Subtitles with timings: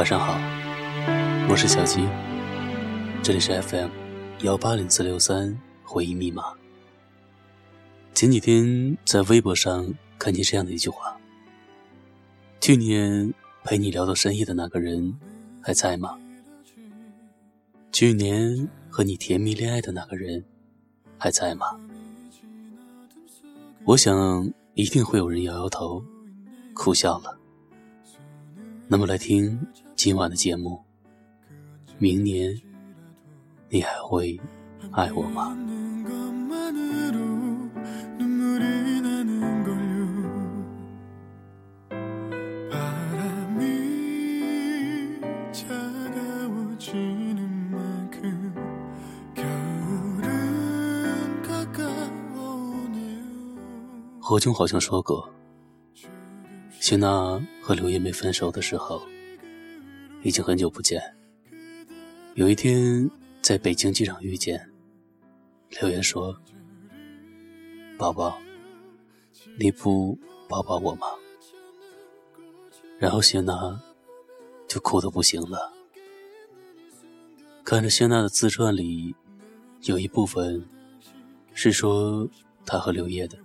[0.00, 0.32] 晚上好，
[1.46, 2.08] 我是小鸡，
[3.22, 3.90] 这里是 FM
[4.40, 6.54] 幺八零四六三回忆密码。
[8.14, 11.14] 前几天在微博上看见这样的一句话：
[12.62, 15.14] 去年陪你聊到深夜的那个人
[15.60, 16.18] 还在吗？
[17.92, 20.42] 去年和你甜蜜恋爱的那个人
[21.18, 21.78] 还在吗？
[23.84, 26.02] 我想一定会有人摇摇头，
[26.72, 27.36] 苦笑了。
[28.88, 29.60] 那么来听
[30.02, 30.82] 今晚的节目。
[31.98, 32.58] 明年
[33.68, 34.40] 你还会
[34.92, 35.54] 爱我吗？
[54.18, 55.28] 何炅好像说过。
[56.80, 59.02] 谢娜和刘烨没分手的时候，
[60.22, 61.00] 已经很久不见。
[62.34, 63.10] 有一天
[63.42, 64.70] 在北京机场遇见，
[65.80, 66.36] 刘烨说
[67.98, 68.38] ：“宝宝，
[69.58, 71.06] 你不抱抱我吗？”
[72.98, 73.80] 然后谢娜
[74.68, 75.72] 就哭得不行了。
[77.64, 79.14] 看着谢娜的自传里，
[79.82, 80.64] 有一部分
[81.54, 82.28] 是说
[82.64, 83.38] 她和刘烨的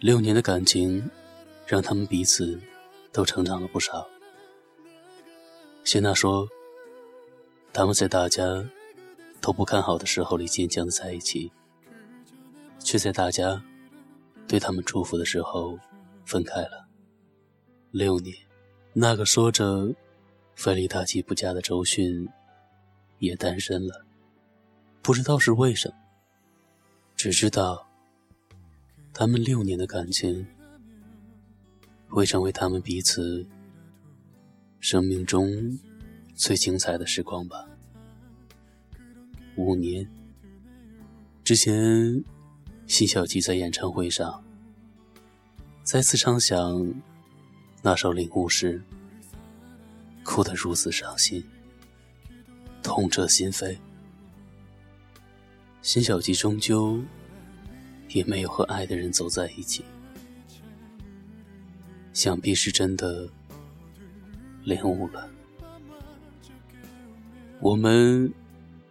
[0.00, 1.08] 六年的感情。
[1.70, 2.58] 让他们彼此
[3.12, 4.08] 都成长了不少。
[5.88, 6.46] 谢娜说
[7.72, 8.44] ：“他们在大家
[9.40, 11.50] 都不看好的时候里坚强的在一起，
[12.78, 13.64] 却在大家
[14.46, 15.78] 对他们祝福的时候
[16.26, 16.86] 分开了。
[17.90, 18.36] 六年，
[18.92, 19.90] 那个说着
[20.54, 22.28] 非离大器不嫁的周迅
[23.18, 24.04] 也单身了，
[25.00, 25.94] 不知道是为什么，
[27.16, 27.88] 只知道
[29.14, 30.46] 他们六年的感情。”
[32.10, 33.46] 会成为他们彼此
[34.80, 35.78] 生命中
[36.34, 37.68] 最精彩的时光吧。
[39.56, 40.08] 五年
[41.42, 42.22] 之前，
[42.86, 44.44] 辛晓琪在演唱会上
[45.82, 46.94] 再次唱响
[47.82, 48.82] 那首《领悟》时，
[50.22, 51.42] 哭得如此伤心，
[52.82, 53.76] 痛彻心扉。
[55.82, 57.02] 辛晓琪终究
[58.10, 59.84] 也没有和爱的人走在一起。
[62.12, 63.28] 想必是真的
[64.68, 65.26] 领悟了。
[67.58, 68.30] 我们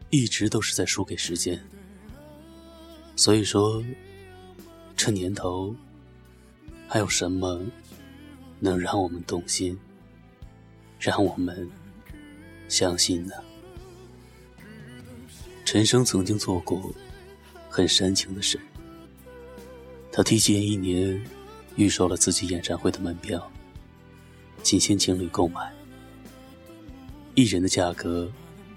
[0.10, 1.64] 一直都是在输给时间，
[3.16, 3.84] 所以说，
[4.96, 5.76] 这年头
[6.88, 7.62] 还有什么
[8.60, 9.78] 能让我们动心，
[11.00, 11.70] 让我们
[12.68, 13.36] 相信呢？
[15.64, 16.92] 陈升曾经做过
[17.70, 18.60] 很煽情的事，
[20.12, 21.24] 他提前一年。
[21.78, 23.52] 预售了自己演唱会的门票，
[24.68, 25.72] 仅限情侣购买。
[27.36, 28.30] 一人的价格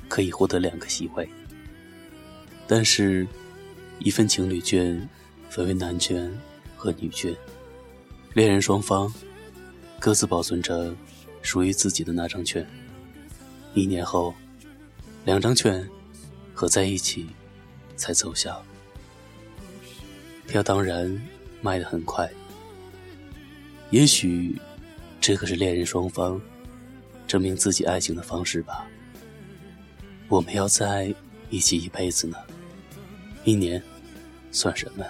[0.08, 1.28] 可以获得两个席位，
[2.68, 3.26] 但是，
[3.98, 5.08] 一份情侣券
[5.48, 6.32] 分为男券
[6.76, 7.34] 和女券，
[8.34, 9.12] 恋人双方
[9.98, 10.94] 各自保存着
[11.42, 12.64] 属于自己的那张券。
[13.74, 14.32] 一年后，
[15.24, 15.84] 两张券
[16.54, 17.26] 合在一起
[17.96, 18.64] 才奏效。
[20.46, 21.20] 票当然
[21.60, 22.30] 卖得很快。
[23.90, 24.56] 也许，
[25.20, 26.40] 这可是恋人双方
[27.26, 28.86] 证明自己爱情的方式吧。
[30.28, 31.14] 我们要在
[31.50, 32.38] 一起一辈子呢，
[33.44, 33.82] 一年
[34.50, 35.04] 算什么？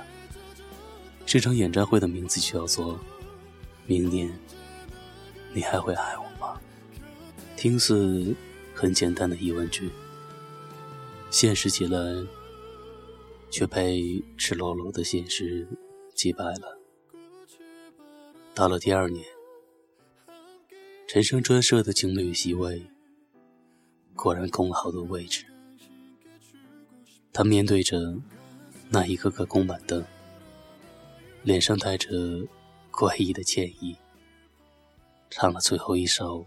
[1.24, 2.98] 这场演唱会的名字就叫做
[3.86, 4.28] “明年
[5.52, 6.60] 你还会爱我吗？”
[7.56, 8.34] 听似
[8.74, 9.90] 很简单的疑问句，
[11.30, 11.98] 现实起来
[13.50, 15.68] 却被赤裸裸的现实
[16.14, 16.80] 击败了。
[18.54, 19.24] 到了第二年，
[21.12, 22.86] 陈升专设的情侣席位
[24.14, 25.44] 果然空了好多位置。
[27.32, 28.16] 他面对着
[28.90, 30.04] 那一个个公板凳，
[31.42, 32.46] 脸上带着
[32.92, 33.96] 怪异的歉意，
[35.30, 36.42] 唱了最后一首《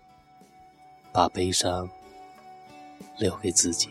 [1.11, 1.89] 把悲伤
[3.19, 3.89] 留给自己》。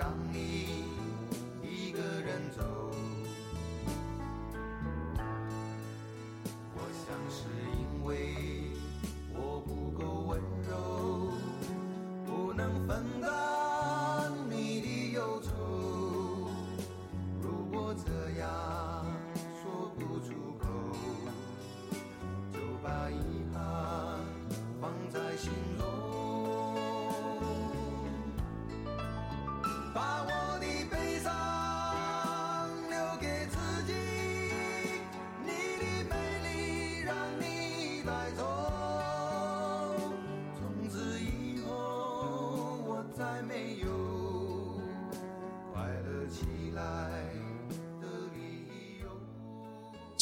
[0.00, 0.86] 让你
[1.62, 2.79] 一个人走。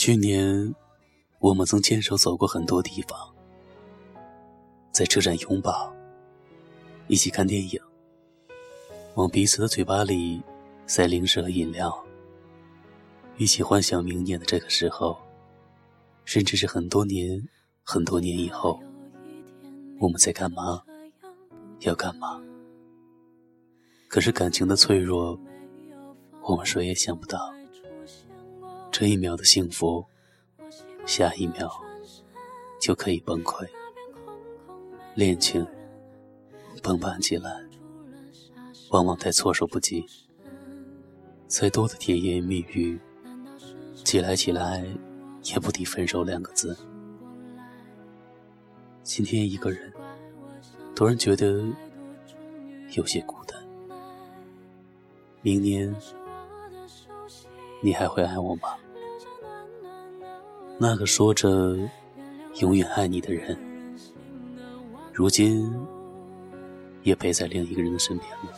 [0.08, 0.74] 去年，
[1.38, 3.30] 我们曾牵手走过很多地方，
[4.90, 5.94] 在车站拥抱，
[7.08, 7.78] 一起看电影，
[9.16, 10.40] 往彼此的嘴巴里
[10.86, 11.94] 塞零食和饮料，
[13.36, 15.14] 一起幻想明年的这个时候，
[16.24, 17.46] 甚至是很多年、
[17.82, 18.80] 很多年以后，
[20.00, 20.82] 我们在干嘛？
[21.80, 22.40] 要干嘛？
[24.08, 25.38] 可是感情的脆弱，
[26.44, 27.57] 我们谁也想不到。
[29.00, 30.04] 这一秒的幸福，
[31.06, 31.70] 下一秒
[32.80, 33.64] 就可以崩溃。
[35.14, 35.64] 恋情
[36.82, 37.64] 崩盘起来，
[38.90, 40.04] 往往太措手不及。
[41.46, 42.98] 再多的甜言蜜语，
[44.04, 44.84] 起来起来
[45.44, 46.76] 也不抵分手两个字。
[49.04, 49.92] 今天一个人，
[50.96, 51.64] 突然觉得
[52.96, 53.64] 有些孤单。
[55.40, 55.94] 明年，
[57.80, 58.74] 你还会爱我吗？
[60.80, 61.76] 那个说着
[62.60, 63.58] 永远爱你的人，
[65.12, 65.68] 如今
[67.02, 68.52] 也陪在另一个人的身边了。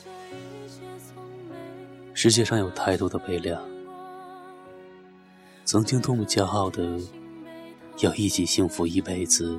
[2.13, 3.59] 世界上有太多的悲凉，
[5.65, 7.01] 曾经多么骄傲的
[8.01, 9.59] 要一起幸福一辈子，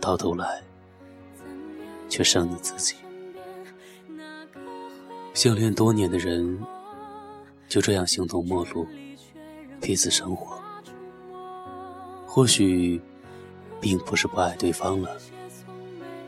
[0.00, 0.62] 到头来
[2.08, 2.94] 却剩你自己。
[5.34, 6.58] 相恋多年的人，
[7.68, 8.86] 就这样形同陌路，
[9.78, 10.63] 彼此生活。
[12.34, 13.00] 或许，
[13.80, 15.16] 并不是不爱对方了，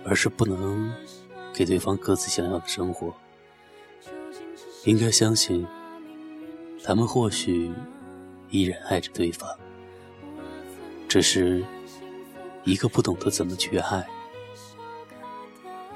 [0.04, 0.94] 而是不能
[1.52, 3.12] 给对方各自想要的生活。
[4.84, 5.66] 应该相信，
[6.84, 7.72] 他们或许
[8.50, 9.50] 依然爱着对方，
[11.08, 11.64] 只是
[12.62, 14.06] 一个不懂得怎么去爱，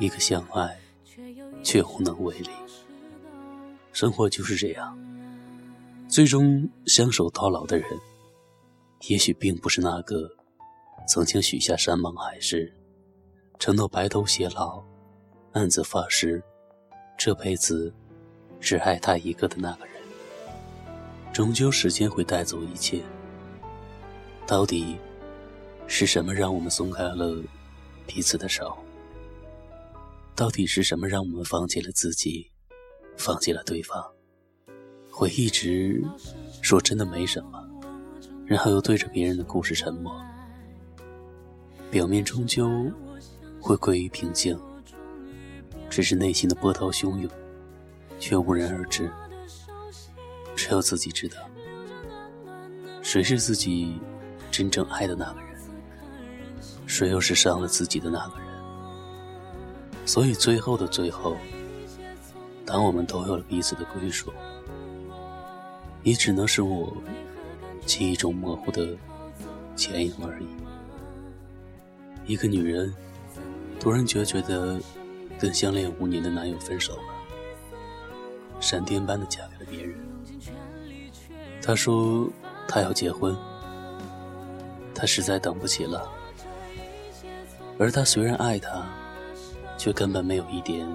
[0.00, 0.76] 一个相爱
[1.62, 2.50] 却无能为力。
[3.92, 4.98] 生活就是这样，
[6.08, 7.88] 最终相守到老的人，
[9.08, 10.30] 也许并不是那个
[11.08, 12.72] 曾经许下山盟海誓、
[13.58, 14.84] 承诺白头偕老、
[15.52, 16.42] 暗自发誓
[17.18, 17.92] 这辈子
[18.60, 19.94] 只爱他一个的那个人。
[21.32, 23.02] 终究，时间会带走一切。
[24.46, 24.96] 到底
[25.86, 27.42] 是什么让我们松开了
[28.06, 28.76] 彼此的手？
[30.34, 32.50] 到底是什么让我们放弃了自己？
[33.16, 34.02] 放弃了对方，
[35.10, 36.02] 会一直
[36.62, 37.69] 说真的没什么，
[38.50, 40.12] 然后又对着别人的故事沉默。
[41.88, 42.90] 表面终究
[43.60, 44.58] 会归于平静，
[45.88, 47.30] 只是内心的波涛汹涌，
[48.18, 49.08] 却无人而知，
[50.56, 51.36] 只有自己知道。
[53.02, 54.00] 谁是自己
[54.50, 55.56] 真正爱的那个人？
[56.88, 58.48] 谁又是伤了自己的那个人？
[60.04, 61.36] 所以最后的最后。
[62.66, 64.32] 当我们都有了彼此的归属，
[66.02, 66.92] 你只能是我
[67.86, 68.96] 记忆中模糊的
[69.74, 70.46] 剪影而已。
[72.26, 72.94] 一个女人
[73.80, 74.80] 突然决绝的
[75.38, 77.02] 跟相恋五年的男友分手了，
[78.60, 79.98] 闪电般的嫁给了别人。
[81.62, 82.28] 她说
[82.68, 83.36] 她要结婚，
[84.94, 86.08] 她实在等不起了。
[87.78, 88.86] 而他虽然爱她，
[89.78, 90.86] 却根本没有一点。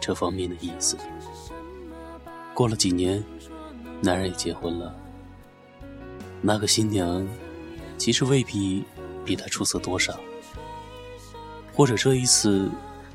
[0.00, 0.96] 这方面的意思。
[2.54, 3.22] 过了几年，
[4.00, 4.94] 男人也结婚了。
[6.40, 7.26] 那个新娘，
[7.96, 8.84] 其实未必
[9.24, 10.18] 比他出色多少，
[11.74, 12.70] 或者这一次，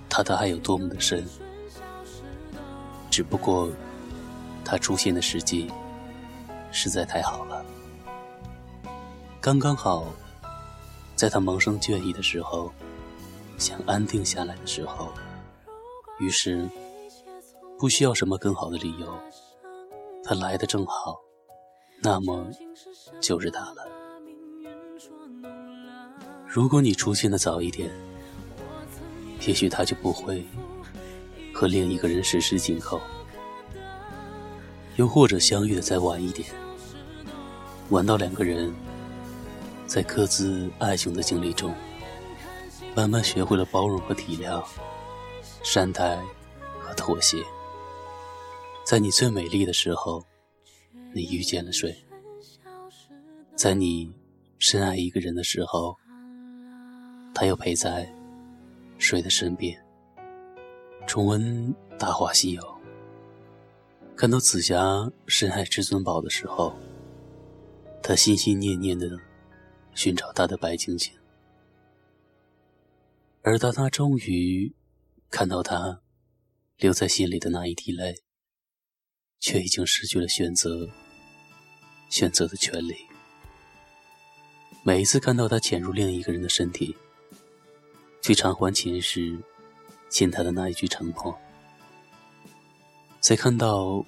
[0.10, 1.26] 他的爱有多么的深。
[3.10, 3.70] 只不过，
[4.66, 5.72] 他出现的时机
[6.72, 7.66] 实在太好了，
[9.40, 10.06] 刚刚好，
[11.16, 12.72] 在他萌生倦意的时候，
[13.58, 15.12] 想安定下来的时候，
[16.20, 16.70] 于是。
[17.80, 19.14] 不需要什么更好的理由，
[20.24, 21.20] 他来的正好，
[22.04, 22.46] 那么
[23.22, 23.88] 就是他了。
[26.46, 27.90] 如果你出现的早一点，
[29.48, 30.46] 也许他就不会
[31.54, 33.00] 和另一个人十指紧扣；
[34.98, 36.50] 又或者相遇的再晚一点，
[37.90, 38.74] 晚到两个人
[39.88, 41.74] 在各自爱情的经历中，
[42.94, 44.62] 慢慢学会了包容和体谅，
[45.64, 46.18] 善待
[46.82, 47.42] 和妥协。
[48.86, 50.26] 在你最美丽的时候，
[51.16, 51.96] 你遇见了谁？
[53.56, 54.12] 在你
[54.58, 55.96] 深爱一个人的时候，
[57.36, 58.12] 他又陪在
[58.98, 59.80] 谁的身边？
[61.06, 62.62] 重温《大话西游》，
[64.16, 66.76] 看到紫霞深爱至尊宝的时候，
[68.02, 69.08] 他心心念念的
[69.94, 71.14] 寻找他的白晶晶，
[73.44, 74.74] 而当他终于
[75.30, 76.02] 看到他
[76.78, 78.16] 留在心里的那一滴泪。
[79.46, 80.90] 却已经失去了选择，
[82.14, 82.96] 选择的权利。
[84.84, 86.96] 每一次看到他潜入另一个人的身体，
[88.22, 89.36] 去偿还前世
[90.12, 91.36] 欠他的那一句承诺，
[93.20, 94.06] 再看到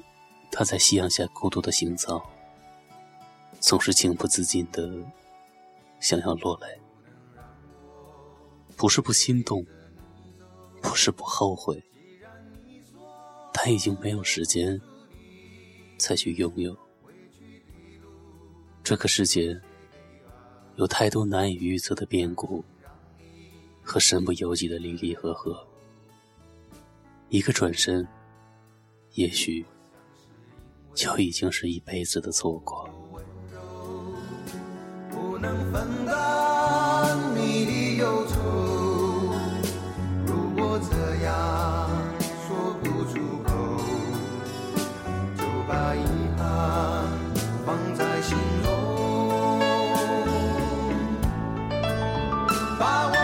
[0.52, 2.22] 他在夕阳下孤独的行走，
[3.60, 4.88] 总是情不自禁的
[6.00, 6.80] 想要落泪。
[8.78, 9.66] 不是不心动，
[10.80, 11.84] 不是不后悔，
[13.52, 14.80] 他已经没有时间
[15.98, 16.85] 再去拥有。
[18.86, 19.60] 这个世界。
[20.76, 22.64] 有太多难以预测的变故
[23.82, 25.66] 和身不由己的离离合合，
[27.30, 28.08] 一个转身，
[29.14, 29.66] 也许
[30.94, 32.88] 就已经是一辈子的错过。
[35.10, 36.05] 不能分
[52.78, 53.15] by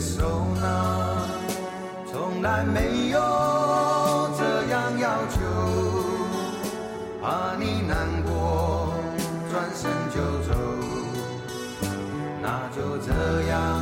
[0.00, 1.28] 手呢，
[2.10, 3.20] 从来没有
[4.38, 5.38] 这样要求，
[7.20, 8.94] 怕你难过，
[9.50, 10.16] 转身就
[10.48, 10.54] 走，
[12.40, 13.12] 那就这
[13.50, 13.79] 样。